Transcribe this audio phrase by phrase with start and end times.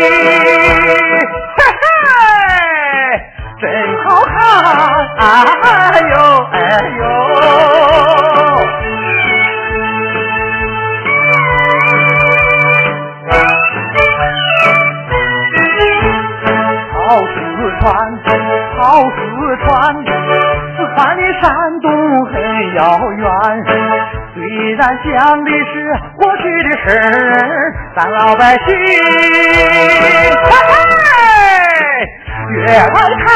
[0.00, 1.20] 嘿嘿
[3.60, 3.62] 真
[4.02, 4.34] 好看，
[5.18, 5.20] 哎
[6.08, 6.14] 呦
[6.52, 6.56] 哎
[6.98, 7.02] 呦。
[16.92, 17.36] 好四
[17.80, 17.86] 川，
[18.78, 19.20] 好四
[19.58, 19.68] 川。
[20.96, 21.44] 万里山
[21.80, 21.86] 东
[22.26, 22.32] 很
[22.74, 22.80] 遥
[23.12, 23.24] 远，
[24.34, 24.38] 虽
[24.74, 25.72] 然讲的是
[26.16, 28.78] 过去的事儿，咱老百姓
[32.52, 32.82] 越来
[33.26, 33.28] 看，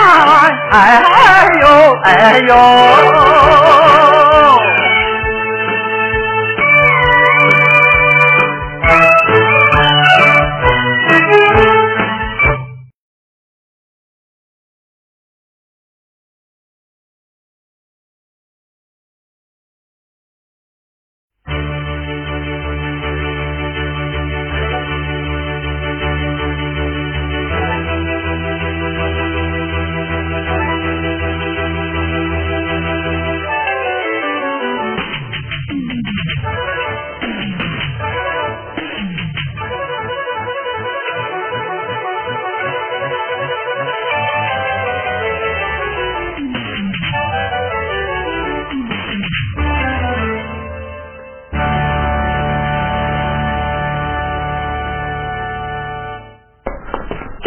[0.70, 0.78] 哎
[1.60, 1.64] 呦
[2.02, 3.63] 哎呦。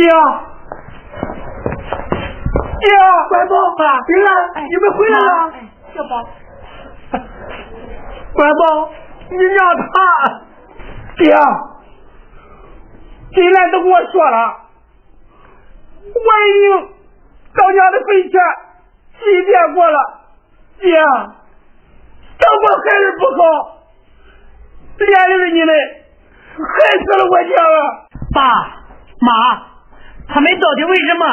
[0.08, 0.14] 爹，
[2.80, 2.88] 爹，
[3.28, 3.52] 乖宝，
[4.08, 4.30] 进来，
[4.64, 5.30] 你们回来了。
[5.94, 6.24] 小宝，
[8.34, 8.90] 乖宝，
[9.30, 9.84] 你娘她，
[11.18, 11.36] 爹，
[13.34, 14.38] 进来都跟我说了，
[16.16, 16.88] 我已经
[17.54, 18.40] 到娘的坟前
[19.20, 20.00] 祭奠过了，
[20.80, 20.96] 爹，
[22.40, 23.44] 照顾孩子不好，
[25.00, 25.70] 连累了你们，
[26.56, 28.08] 害死了我娘啊！
[28.34, 28.40] 爸
[29.20, 29.77] 妈。
[30.30, 31.26] 他们到底为什么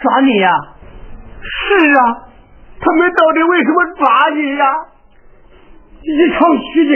[0.00, 0.50] 抓你呀？
[1.42, 2.02] 是啊，
[2.80, 4.64] 他们到底为什么抓你呀？
[6.02, 6.94] 一场虚惊，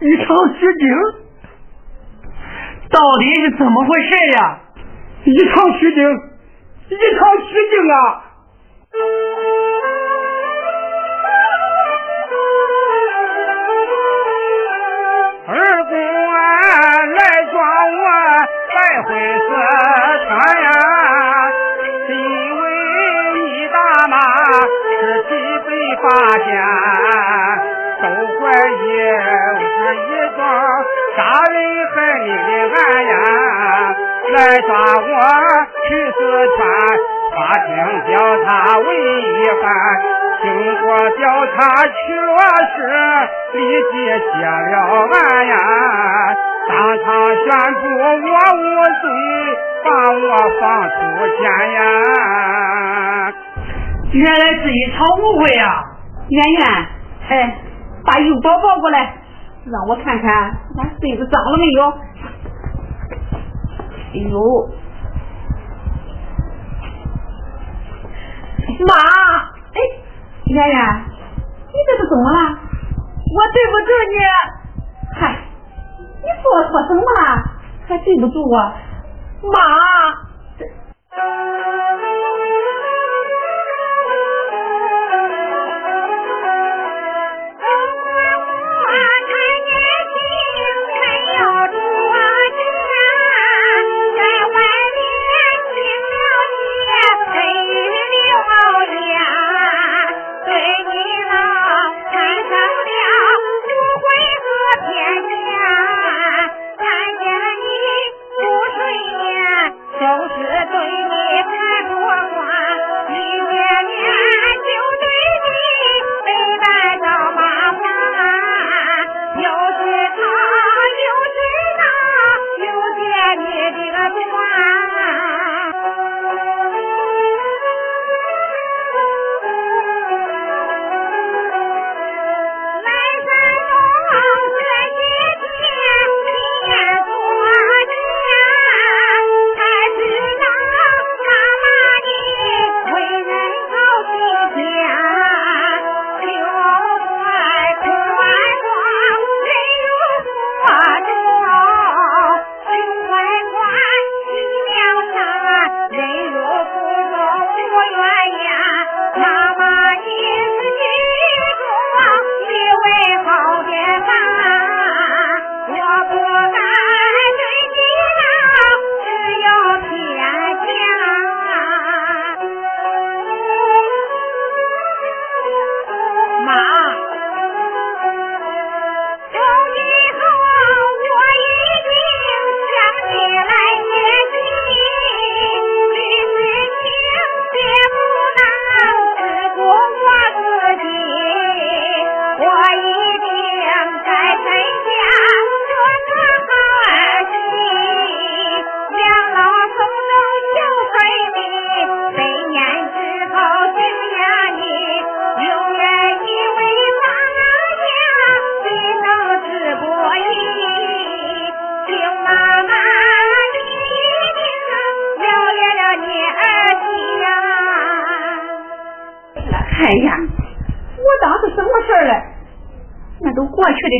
[0.00, 0.88] 一场虚惊，
[2.90, 4.60] 到底是怎么回事呀？
[5.24, 6.02] 一场虚惊，
[6.88, 7.94] 一场虚惊啊！
[15.46, 15.50] 二
[15.84, 15.92] 公
[17.14, 17.20] 来
[17.52, 17.54] 抓
[17.90, 18.02] 我，
[18.74, 20.03] 来回事。
[20.46, 20.68] 哎呀，
[22.06, 22.62] 是因为
[23.34, 23.38] 你
[23.68, 23.76] 大
[24.08, 25.30] 妈尸体
[25.64, 25.68] 被
[26.02, 26.04] 发
[26.44, 26.46] 现，
[28.02, 28.04] 都
[28.36, 28.76] 怀疑
[29.56, 30.06] 是一
[30.36, 30.38] 桩
[31.16, 31.18] 杀
[31.50, 31.56] 人
[31.94, 33.12] 害命的案呀，
[34.34, 35.10] 来抓我
[35.82, 36.18] 去四
[36.56, 36.58] 川
[37.34, 37.68] 法庭
[38.06, 38.12] 调
[38.44, 38.48] 查
[38.80, 38.86] 为
[39.22, 39.64] 一番。
[40.42, 40.44] 经
[40.82, 41.22] 过调
[41.56, 41.56] 查，
[41.86, 41.88] 确
[42.74, 42.76] 实
[43.54, 43.58] 立
[43.92, 43.94] 即
[44.38, 44.76] 结了
[45.10, 45.14] 案
[45.46, 45.56] 呀，
[46.68, 47.44] 当场宣
[47.80, 49.04] 布我无罪。
[49.84, 50.26] 把我
[50.60, 50.96] 放出
[51.36, 51.44] 监
[51.74, 51.78] 呀！
[54.12, 55.84] 原来是一场误会呀！
[56.30, 56.64] 圆圆，
[57.28, 57.58] 哎，
[58.04, 59.14] 把幼宝抱过来，
[59.66, 60.30] 让我看看
[60.78, 61.92] 俺孙子脏了没有。
[64.14, 64.38] 哎呦，
[68.86, 68.94] 妈，
[69.74, 69.78] 哎，
[70.46, 70.76] 圆圆，
[71.66, 72.38] 你这是怎么了？
[73.34, 74.16] 我对不住你。
[75.20, 75.20] 嗨，
[76.22, 77.20] 你做错什么了？
[77.86, 78.72] 还对不住我？
[79.52, 80.34] 妈。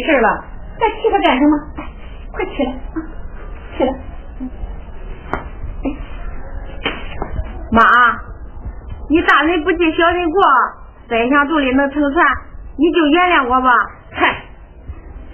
[0.05, 0.45] 事了，
[0.79, 1.56] 还提他干什么？
[1.79, 1.85] 哎，
[2.33, 2.97] 快起来啊，
[3.77, 3.93] 起来！
[7.73, 7.81] 妈，
[9.11, 10.43] 你大人不计小人过，
[11.09, 12.27] 宰相肚里能撑船，
[12.79, 13.71] 你就原谅我吧。
[14.12, 14.45] 嗨，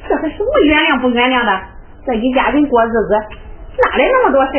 [0.09, 1.61] 这还什么原谅不原谅的？
[2.07, 3.15] 这一家人过日子，
[3.85, 4.53] 哪来那么多事？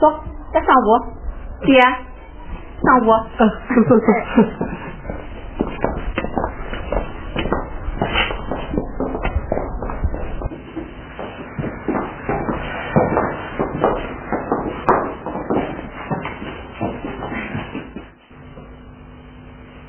[0.00, 0.20] 走，
[0.52, 1.64] 咱上屋。
[1.64, 3.06] 爹，上屋。
[3.38, 3.46] 走
[3.88, 4.06] 走走。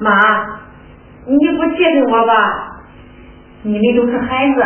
[0.03, 0.11] 妈，
[1.25, 2.33] 你不气愤我吧？
[3.63, 4.61] 你们都是孩子，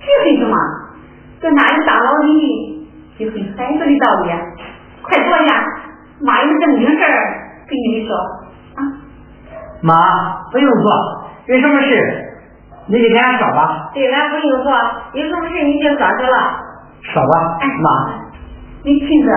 [0.00, 0.56] 气愤什么？
[1.40, 2.88] 这哪有大老李
[3.18, 4.30] 气愤孩子的道理？
[5.02, 5.64] 快坐下，
[6.22, 7.16] 妈有正经事儿
[7.68, 8.16] 跟你们说
[8.76, 8.80] 啊。
[9.82, 9.94] 妈，
[10.50, 12.26] 不用坐，有什么事
[12.86, 13.90] 你就给俺说吧。
[13.92, 14.72] 对，俺不用坐，
[15.12, 16.36] 有什么事你就说去了。
[17.02, 17.88] 说吧，妈。
[18.82, 19.32] 你听着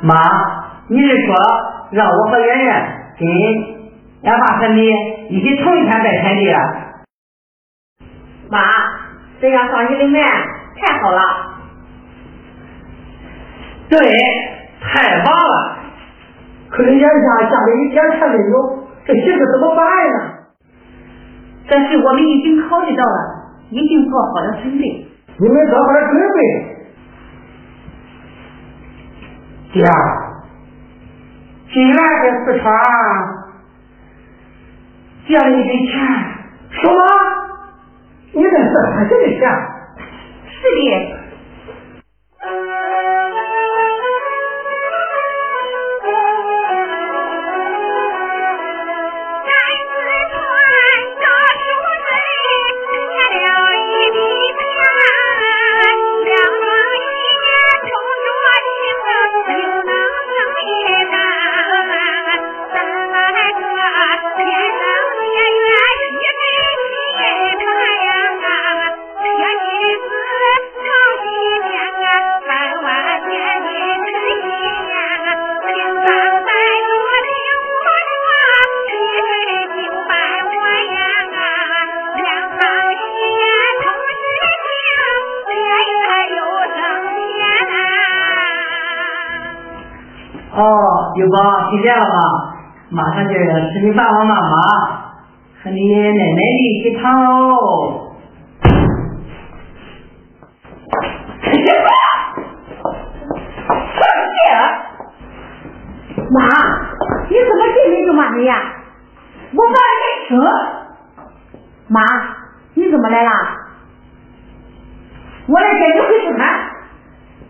[0.00, 0.14] 妈，
[0.88, 1.34] 你是说
[1.90, 4.86] 让我和圆圆跟俺爸和你
[5.28, 6.60] 一起同一天拜天地啊？
[8.50, 8.60] 妈，
[9.40, 10.20] 这样放你的门
[10.76, 11.20] 太好了。
[13.88, 13.98] 对，
[14.80, 15.78] 太棒了。
[16.70, 20.34] 可是眼下家里一点钱没有，这媳妇怎么办呀？
[21.68, 23.18] 但是我们已经考虑到了，
[23.70, 25.06] 已经做好了准备。
[25.38, 26.77] 你们做好了准备？
[29.70, 29.84] 爹，
[31.70, 32.64] 今晚在四川
[35.26, 35.92] 借了一笔钱。
[36.70, 36.96] 什么？
[38.32, 39.40] 你在四川借的钱？
[40.48, 41.18] 是的。
[91.18, 92.14] 有宝，听见了吗？
[92.90, 94.56] 马上就要吃你爸爸妈妈
[95.64, 96.20] 和你奶奶的
[96.62, 98.14] 一起糖喽！
[106.30, 106.40] 妈，
[107.28, 108.62] 你怎么进来就骂你呀？
[109.54, 109.76] 我骂你
[110.28, 110.38] 听。
[111.88, 112.00] 妈，
[112.74, 113.30] 你怎么来了？
[115.48, 116.48] 我来接你回四川。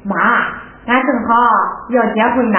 [0.04, 0.16] 妈。
[0.88, 1.34] 俺正好
[1.90, 2.58] 要结婚呢，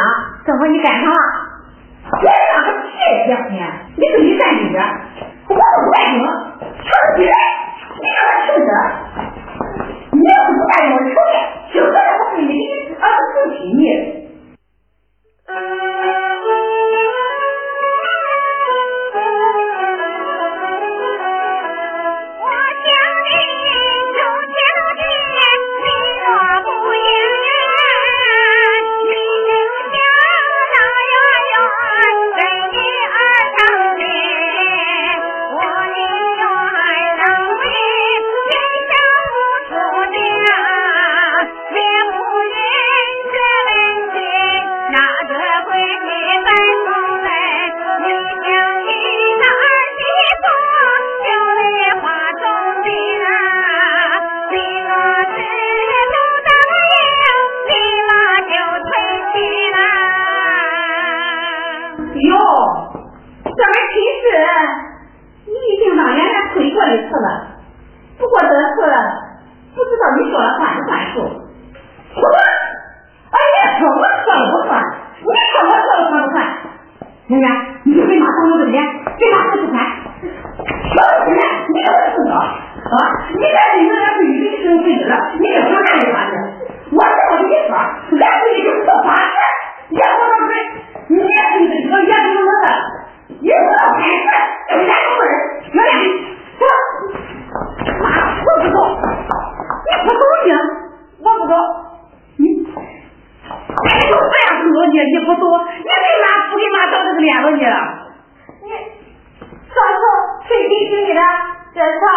[111.80, 112.08] 真的，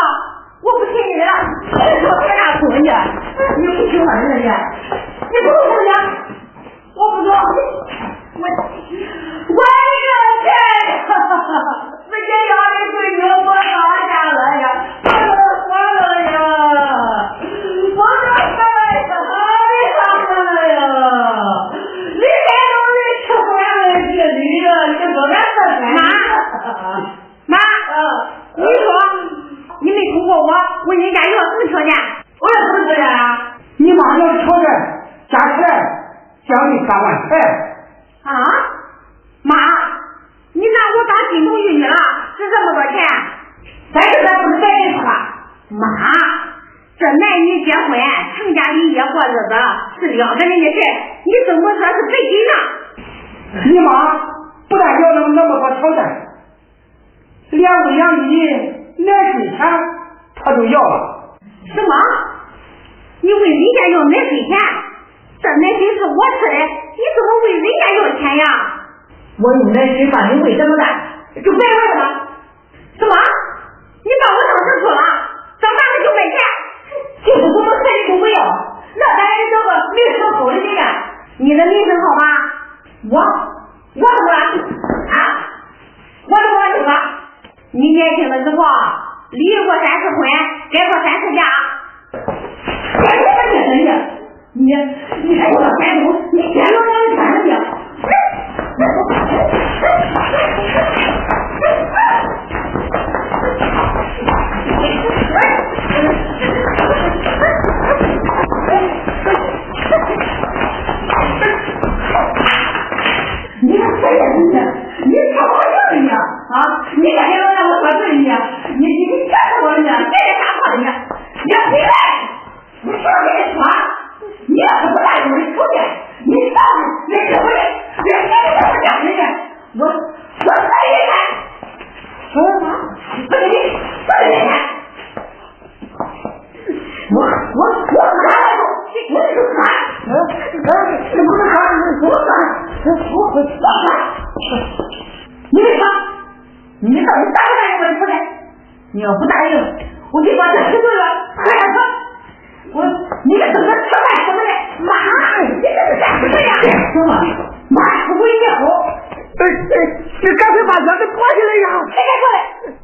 [0.60, 1.30] 我不听你的了，
[2.02, 2.90] 我开大门子？
[3.58, 4.50] 你不听我的了，
[5.30, 5.88] 你你滚出去！
[6.96, 7.30] 我不走，
[8.40, 8.44] 我。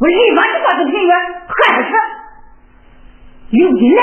[0.08, 1.90] 立马就把这瓶药喝下去，
[3.50, 4.02] 刘金来。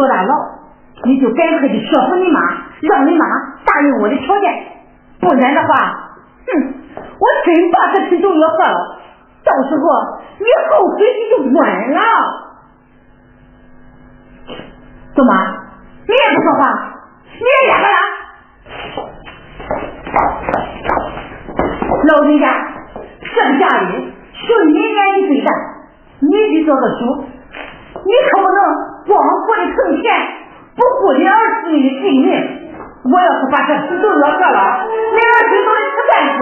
[0.00, 0.32] 坐大牢，
[1.04, 2.40] 你就赶快的说服你妈，
[2.80, 3.26] 让你妈
[3.66, 4.50] 答应我的条件，
[5.20, 5.68] 不然的话，
[6.46, 8.96] 哼，我真把这啤酒要喝了，
[9.44, 9.84] 到时候
[10.38, 11.60] 你后悔你就晚
[11.92, 12.00] 了。
[15.14, 15.32] 怎么，
[16.08, 16.62] 你也不说话，
[17.28, 18.00] 你也哑巴了？
[22.08, 22.44] 老人家，
[23.20, 23.84] 这家里
[24.48, 25.52] 就你年纪最大，
[26.20, 27.00] 你得做个主，
[28.06, 28.58] 你可不能
[29.10, 30.06] 光顾着挣钱。
[30.78, 32.30] 不顾你儿子的性命，
[33.10, 36.38] 我要是把这事都要喝了，你儿子都得吃干死。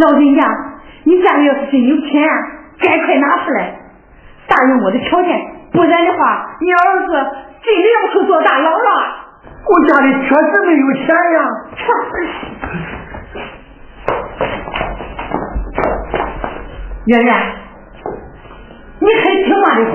[0.00, 0.42] 老人家，
[1.04, 2.22] 你家里要是真有钱，
[2.80, 3.78] 赶快拿出来，
[4.48, 5.38] 答应我的条件，
[5.72, 7.12] 不然的话，你儿子
[7.62, 8.90] 真的要去做大牢了。
[9.66, 11.38] 我家里确实没有钱呀。
[17.06, 17.34] 圆圆，
[19.00, 19.94] 你还听妈的话，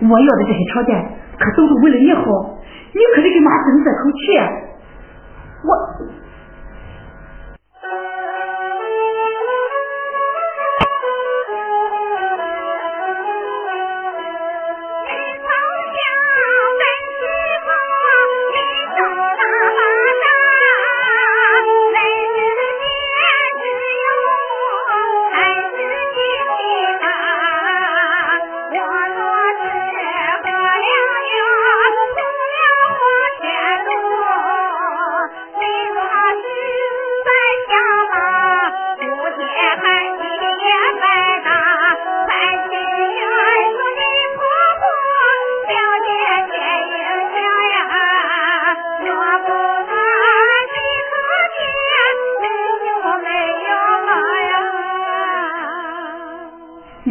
[0.00, 0.96] 我要的这些条件
[1.38, 2.22] 可都是为了你好，
[2.94, 4.22] 你可得给妈争这口气。
[5.64, 5.68] 我。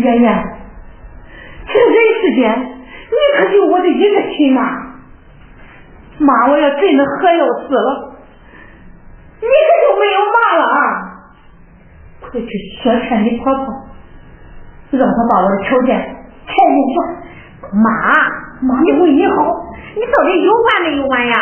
[0.01, 0.43] 圆圆，
[1.67, 4.61] 这人世间，你可就我的一个亲妈。
[6.19, 8.15] 妈，我要真的喝要死了，
[9.39, 10.77] 你可就没有妈了啊！
[12.21, 12.47] 快去
[12.83, 13.65] 说劝你婆婆，
[14.91, 15.97] 让她把我的条件
[16.45, 16.99] 全给我。
[17.73, 17.89] 妈，
[18.61, 19.33] 妈，你为你好，
[19.95, 21.33] 你到底有完没有完呀？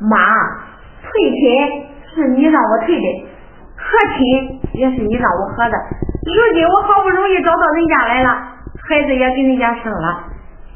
[0.00, 0.16] 妈，
[1.02, 1.84] 退亲
[2.14, 3.24] 是你让我退的，
[3.76, 3.84] 和
[4.16, 5.76] 亲也是你让我喝的，
[6.26, 8.28] 如今我好不容易找到人家来了，
[8.88, 10.24] 孩子也给人家生了，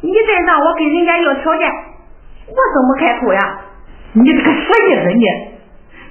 [0.02, 1.70] 你再让我跟人家要条件，
[2.48, 3.60] 我怎么开口呀？
[4.12, 5.24] 你这个傻意思你，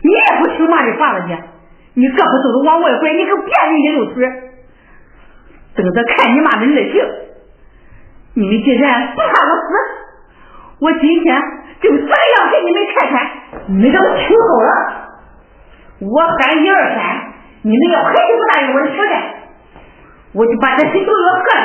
[0.03, 1.33] 你也不听妈的话了你，
[2.01, 4.27] 你胳膊都是往外拐，你跟别人家溜腿，
[5.75, 7.05] 等着看你妈的恶行。
[8.35, 9.67] 你们既然不怕我死，
[10.79, 11.41] 我今天
[11.83, 12.07] 就这样
[12.49, 13.15] 给你们看看，
[13.67, 14.71] 你们都听好了，
[15.99, 16.97] 我喊一二三。
[17.65, 19.13] 你们要还是不答应我的条件，
[20.33, 21.63] 我就把这些都要喝了。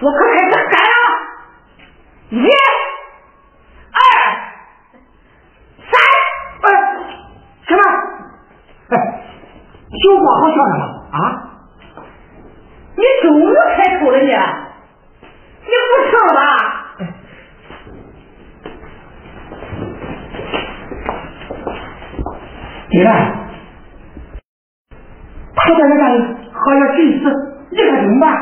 [0.00, 0.96] 我可开始喊了，
[2.30, 2.46] 一、
[3.92, 3.98] 二、
[5.90, 5.92] 三，
[6.62, 6.66] 哎，
[7.66, 7.82] 什么？
[8.90, 8.92] 哎，
[9.90, 11.16] 小话好笑什么啊？
[12.96, 13.42] 你终于
[13.76, 16.40] 开口了你，你不成了吧？
[23.02, 23.08] 爹。
[25.54, 26.02] 他在那干
[26.52, 27.24] 好像真死，
[27.70, 28.32] 你可怎么办？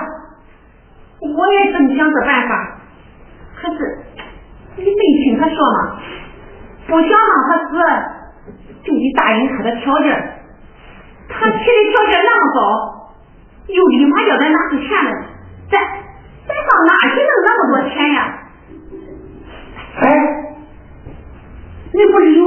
[1.20, 2.78] 我也正想这办法，
[3.56, 3.76] 可是
[4.76, 4.90] 你没
[5.24, 5.98] 听他说吗？
[6.86, 7.72] 不想让他死，
[8.84, 10.12] 就得答应他的条件。
[11.28, 11.58] 他提的
[11.90, 12.58] 条件那么高，
[13.66, 15.10] 又立马叫咱拿出钱来，
[15.70, 15.80] 咱
[16.46, 18.18] 咱上哪去弄那么多钱呀？
[19.98, 20.04] 哎，
[21.92, 22.42] 你不是有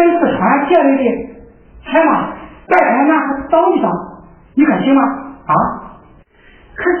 [0.00, 1.02] 在四川借来的
[1.84, 2.32] 钱吗？
[2.66, 3.88] 再看看，找一找，
[4.54, 5.02] 你看行吗？
[5.46, 5.54] 啊？
[6.74, 6.90] 可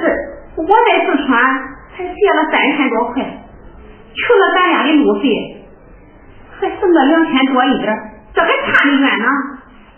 [0.56, 1.40] 我在四川
[1.96, 5.64] 才借了三千多块，除了咱俩的路费，
[6.60, 7.96] 还剩个两千多一点，
[8.34, 9.26] 这还差得远呢。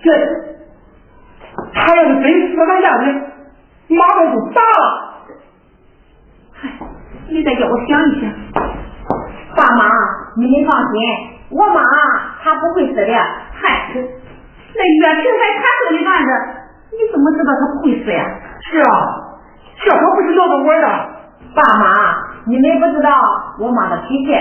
[0.03, 0.07] 这
[1.75, 3.05] 他要是真死咱家里，
[3.89, 5.27] 马上就砸了。
[6.53, 6.71] 嗨，
[7.29, 8.31] 你再叫我想一想。
[9.57, 9.91] 爸妈，
[10.37, 10.95] 你们放心，
[11.53, 11.83] 我妈
[12.43, 13.13] 她不会死的。
[13.13, 13.93] 嗨。
[14.75, 16.31] 那岳平还看着的段子，
[16.93, 18.25] 你怎么知道她不会死呀？
[18.61, 18.93] 是啊，
[19.85, 20.89] 这可不是闹着玩的。
[21.55, 23.11] 爸妈，你们不知道
[23.59, 24.33] 我妈的脾气。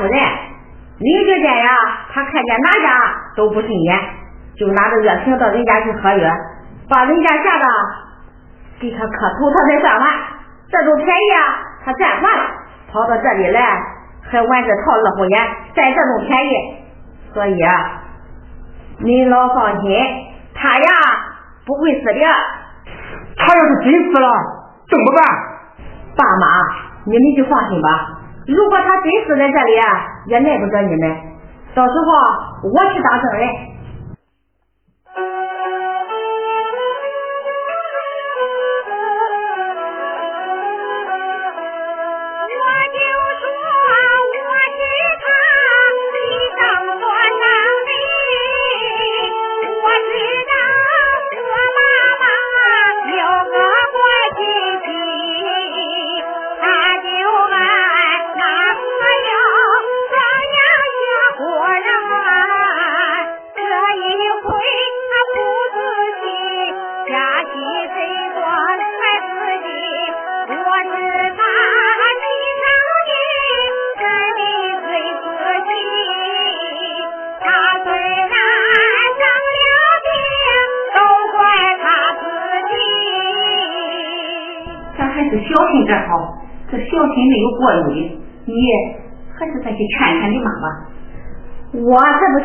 [0.00, 0.14] 胡眼吓唬人，
[0.98, 1.68] 邻居间呀，
[2.12, 3.98] 他看见哪家都不顺眼，
[4.56, 6.32] 就拿着热瓶到人家去喝药，
[6.88, 7.66] 把人家吓得
[8.80, 10.10] 给他磕头，他才算完。
[10.70, 11.42] 这种便宜啊，
[11.84, 12.44] 他占完了，
[12.92, 13.60] 跑到这里来
[14.30, 16.50] 还玩这套二虎眼，占这种便宜。
[17.34, 18.02] 所以啊，
[18.98, 19.90] 您老放心，
[20.54, 20.88] 他呀
[21.66, 22.20] 不会死的。
[23.36, 24.28] 他要是真死了
[24.88, 25.24] 怎么办？
[26.16, 26.46] 爸妈，
[27.04, 28.19] 你们就放心吧。
[28.50, 29.72] 如果他真死在这里，
[30.26, 31.16] 也奈不着你们。
[31.74, 33.69] 到时候我去当证人。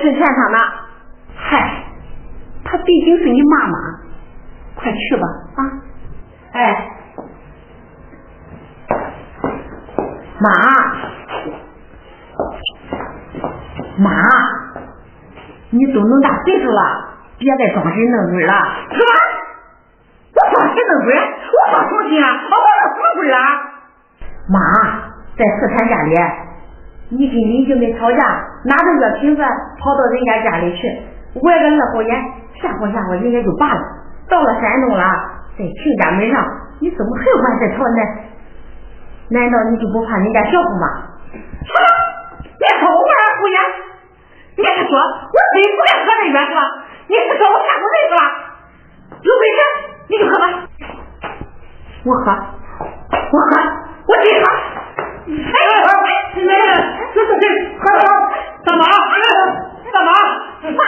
[0.06, 0.58] 才不去劝他呢。
[1.36, 1.84] 嗨，
[2.64, 3.78] 她毕竟是你妈妈，
[4.76, 5.60] 快去吧啊！
[6.54, 6.92] 哎，
[10.40, 10.50] 妈，
[13.98, 14.12] 妈，
[15.72, 16.82] 你都那么大岁数了，
[17.40, 18.54] 别再装神弄鬼了。
[18.92, 19.04] 什么？
[20.36, 21.16] 我装神弄鬼？
[21.16, 22.30] 我装什么神啊？
[22.50, 23.40] 我我什么鬼啊？
[24.48, 24.60] 妈，
[25.36, 26.14] 在四川家里，
[27.10, 28.18] 你跟邻居们吵架，
[28.66, 29.42] 拿着药瓶子
[29.80, 30.82] 跑到人家家里去，
[31.42, 32.12] 外个二号眼
[32.62, 33.82] 吓唬吓唬人家就罢了。
[34.28, 35.06] 到了山东了，
[35.54, 36.42] 在亲家门上，
[36.82, 38.02] 你怎么还管这条呢？
[39.30, 40.86] 难道你就不怕人家笑话吗？
[41.34, 41.78] 什么？
[42.58, 43.58] 别说我玩胡言！
[44.58, 46.62] 你是说我自己不该喝这药是吧？
[47.08, 48.22] 你是说我吓唬人是吧？
[49.22, 49.60] 有本事
[50.08, 50.46] 你就喝吧。
[52.06, 52.32] 我喝，
[53.12, 53.52] 我喝，
[54.08, 54.46] 我真喝。
[55.26, 55.70] 哎，哎，
[56.46, 56.66] 来来，
[57.14, 57.44] 这是谁？
[57.78, 57.84] 喝
[58.66, 58.82] 了，大妈，
[59.94, 60.10] 大妈，
[60.72, 60.84] 妈，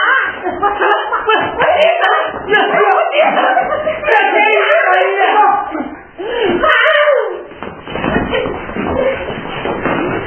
[0.60, 2.14] 我死了，我急死了，
[2.48, 3.48] 我急死了，
[4.04, 5.34] 这真是哎呀！
[6.58, 6.66] 妈，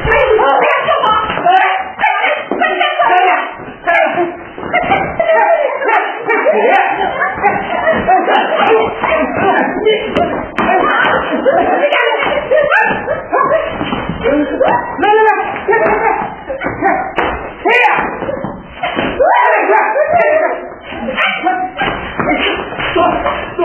[0.07, 1.07] 哎，我别说我，
[1.45, 1.49] 哎，
[1.97, 2.03] 哎，
[2.49, 3.29] 快点，快点，
[3.85, 4.73] 哎，
[14.91, 15.29] 来来来，
[15.61, 16.09] 来来来，
[17.61, 17.89] 谁呀？
[19.01, 19.19] 来来
[19.67, 20.61] 来，
[22.93, 22.95] 坐
[23.55, 23.59] 坐，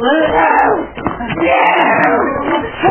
[0.00, 0.04] 哎
[1.44, 1.52] 呀，
[2.70, 2.88] 这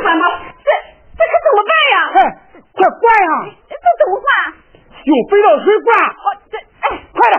[0.00, 0.24] 怎么？
[0.64, 0.72] 这
[1.12, 1.96] 这可怎么办呀？
[2.14, 2.16] 哎，
[2.72, 3.28] 快挂呀！
[3.68, 4.26] 这怎么挂？
[5.04, 5.88] 用肥皂水灌。
[6.08, 7.34] 哦，这哎，快点！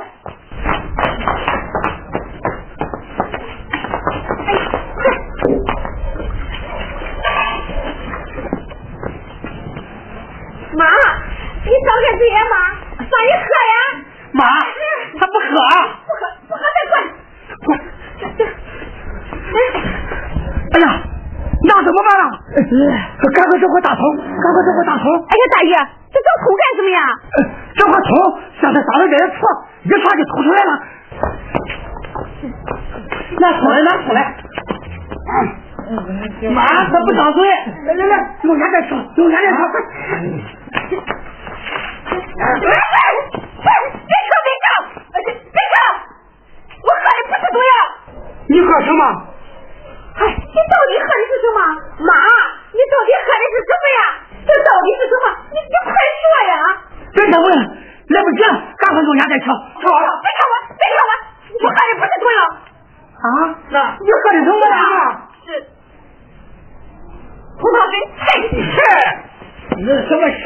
[10.78, 10.86] 妈，
[11.66, 12.56] 你张开嘴呀，妈，
[13.00, 13.74] 让你喝呀。
[14.34, 14.42] 妈，
[15.20, 15.46] 他不喝。
[16.08, 16.94] 不喝，不喝再灌。
[17.64, 17.66] 快！
[20.74, 20.86] 哎呀，
[21.68, 22.26] 那怎么办啊？
[23.36, 25.06] 赶快找块大桶，赶快找块大桶。
[25.14, 25.72] 哎呀，大爷，
[26.12, 27.00] 这找桶干什么呀？
[27.78, 28.10] 这块桶
[28.60, 29.38] 像他上头这些醋，
[29.84, 30.72] 一刷就吐出来了。
[33.40, 34.20] 拿出来，拿出来。
[36.50, 37.48] 妈，他不张嘴。
[37.86, 39.60] 来来来，用眼再说，用眼再说。
[42.34, 43.70] 哎哎哎！
[44.04, 44.66] 别喝，别喝，
[45.14, 45.76] 别喝！
[46.84, 47.72] 我喝的不是毒药。
[48.50, 49.02] 你喝什么？
[50.14, 51.58] 哎，你到底喝的是什么？
[52.04, 52.12] 妈，
[52.74, 54.00] 你到底喝的是什么呀？
[54.44, 55.26] 这到底是什么？
[55.54, 56.54] 你你快说呀！
[57.14, 57.48] 别再问，
[58.10, 59.46] 来不及了，赶快用眼再瞧。
[59.80, 60.08] 瞧了。
[60.20, 61.12] 别看我，别看我，
[61.64, 62.40] 我喝的不是毒药。
[63.24, 63.56] 啊？
[63.72, 63.96] 那
[65.46, 65.48] 是。
[67.58, 67.94] 葡萄水。
[68.18, 68.26] 嘿，
[68.72, 68.78] 是，
[69.86, 70.44] 那什么是？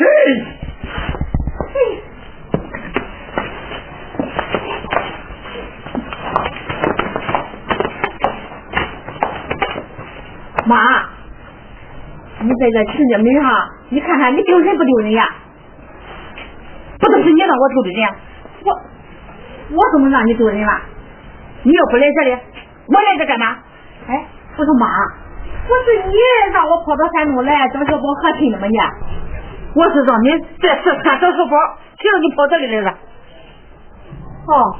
[10.65, 10.75] 妈，
[12.41, 15.29] 你在这亲家门上，你看看你丢人不丢人呀？
[16.99, 17.31] 不都是。
[17.31, 18.09] 你让我丢的人？
[18.65, 18.73] 我
[19.75, 20.81] 我怎么让你丢人了？
[21.63, 22.37] 你又不来这里，
[22.87, 23.57] 我来这干嘛？
[24.07, 24.27] 哎，
[24.57, 24.87] 我说妈，
[25.67, 26.15] 我是你
[26.53, 28.65] 让我跑到山东来找小宝和亲的吗？
[28.67, 28.77] 你，
[29.75, 30.29] 我是让你
[30.63, 31.57] 在四川找小宝，
[31.99, 32.91] 谁让你跑这里来了？
[34.47, 34.75] 哦，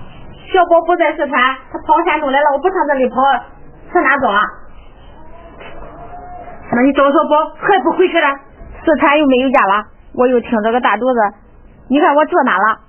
[0.51, 3.21] 小宝不在四川，他跑山东来了，我不上这里跑，
[3.91, 4.41] 上哪找啊？
[6.71, 8.27] 那你找小宝还不回去了？
[8.85, 9.83] 四川又没有家了，
[10.15, 11.19] 我又挺着个大肚子，
[11.89, 12.79] 你看我住哪了？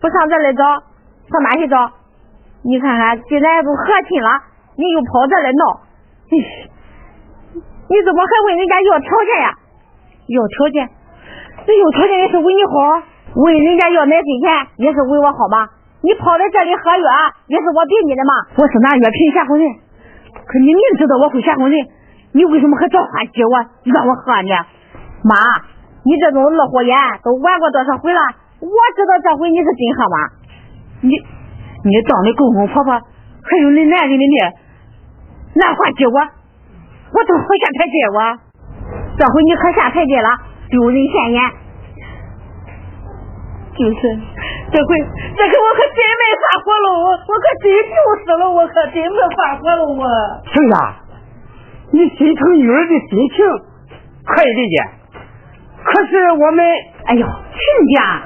[0.00, 0.64] 不上这里找，
[1.32, 1.90] 上哪去找？
[2.62, 4.30] 你看看，既然都和亲了，
[4.76, 5.62] 你又跑这来闹，
[6.30, 6.38] 你
[7.88, 9.48] 你怎么还问人家要条件呀？
[10.26, 10.88] 要条件？
[11.66, 12.72] 这有条件也是为你好，
[13.36, 14.48] 问人家要奶粉钱
[14.78, 15.68] 也是为我好吗？
[16.02, 17.08] 你跑在这里喝药
[17.46, 18.32] 也是我逼你的吗。
[18.56, 19.64] 我是拿药品吓唬人，
[20.44, 21.76] 可你明知道我会吓唬人，
[22.32, 23.54] 你为什么还找话激我，
[23.88, 24.52] 让我喝呢？
[25.24, 25.32] 妈，
[26.04, 28.20] 你这种二货眼都玩过多少回了？
[28.60, 30.16] 我知道这回你是真喝吗？
[31.00, 31.10] 你
[31.84, 34.36] 你当的公公婆婆，还有你男人的面，
[35.54, 36.18] 拿话接我，
[37.12, 38.18] 我都会下台阶我。
[39.16, 40.28] 这回你可下台阶了，
[40.70, 41.40] 丢人现眼。
[43.74, 44.00] 就是，
[44.70, 47.94] 这回这回我可真没发火了，我我可真丢
[48.24, 50.02] 死了，我可真没发火了，我。
[50.52, 50.76] 亲家，
[51.90, 53.44] 你心疼女儿的心情
[54.24, 54.76] 可以理解，
[55.84, 56.64] 可是我们，
[57.06, 58.22] 哎呦，亲家，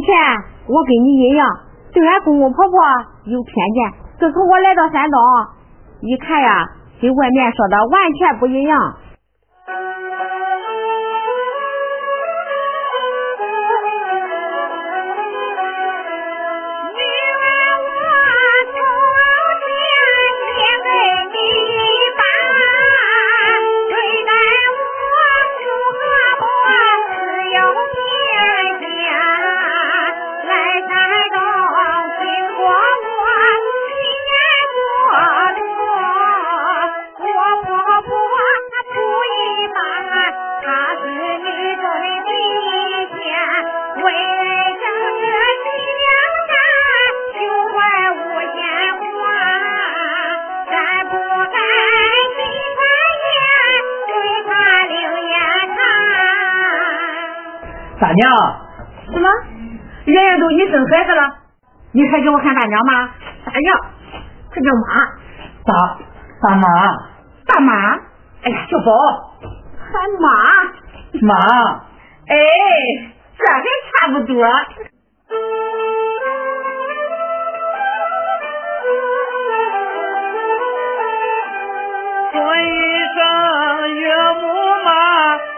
[0.00, 0.08] 前
[0.66, 1.46] 我跟你一样，
[1.92, 2.76] 对俺公公婆婆
[3.24, 3.92] 有偏见。
[4.18, 5.20] 自从我来到山东，
[6.00, 6.68] 一看呀，
[7.00, 8.96] 跟外面说的完全不一样。
[57.98, 58.30] 大娘，
[59.12, 59.28] 什么？
[60.04, 61.34] 人家都你生孩子了，
[61.92, 63.10] 你还给我喊大娘吗？
[63.44, 63.80] 大娘，
[64.52, 65.04] 这叫妈。
[65.64, 65.74] 大
[66.42, 66.68] 大妈，
[67.46, 67.72] 大妈。
[68.42, 68.92] 哎呀，小宝，
[69.80, 70.28] 喊妈。
[71.22, 71.34] 妈。
[72.28, 72.36] 哎，
[73.38, 74.44] 这还差不多。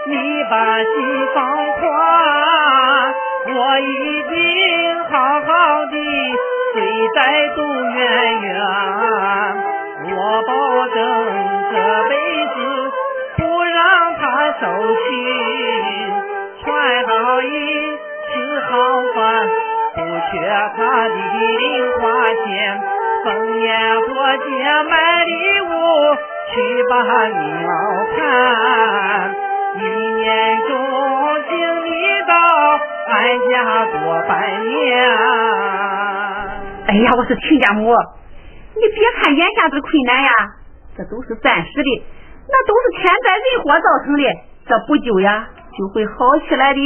[0.09, 0.89] 你把心
[1.35, 1.37] 放
[1.81, 1.83] 宽。
[3.51, 4.35] 我一定
[5.11, 5.95] 好好的
[6.75, 6.77] 睡
[7.15, 7.19] 在
[7.55, 7.59] 杜
[7.95, 7.97] 媛
[8.43, 8.49] 媛，
[10.15, 10.51] 我保
[10.89, 10.97] 证
[11.73, 11.75] 这
[12.09, 12.13] 辈
[12.47, 12.57] 子
[13.37, 13.79] 不让
[14.15, 14.23] 她
[14.61, 14.63] 受
[14.95, 15.01] 气，
[16.63, 16.67] 穿
[17.07, 17.47] 好衣，
[18.29, 18.69] 吃好
[19.15, 19.17] 饭，
[19.95, 19.97] 不
[20.31, 20.33] 缺
[20.77, 20.79] 她
[21.09, 22.03] 的零花
[22.45, 22.47] 钱，
[23.25, 23.67] 逢年
[24.03, 24.49] 过节
[24.89, 24.93] 买
[25.25, 25.31] 礼
[25.63, 25.67] 物
[26.53, 26.55] 去
[26.89, 26.93] 把
[27.27, 27.35] 你
[28.17, 28.19] 看，
[29.75, 29.81] 一
[30.15, 30.71] 年中
[31.49, 31.53] 请
[31.85, 31.89] 你
[32.27, 32.33] 到。
[33.11, 33.15] 俺
[33.51, 34.31] 家多半
[34.69, 34.77] 年。
[36.87, 37.93] 哎呀，我是亲家母，
[38.75, 40.31] 你别看眼下这困难呀，
[40.97, 42.03] 这都是暂时的，
[42.49, 44.23] 那都是天灾人祸造成的，
[44.67, 46.81] 这不久呀就会好起来的。